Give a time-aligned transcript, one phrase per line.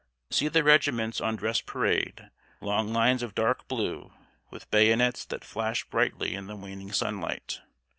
[0.31, 4.11] See the regiments on dress parade; long lines of dark blue,
[4.49, 7.61] with bayonets that flash brightly in the waning sunlight.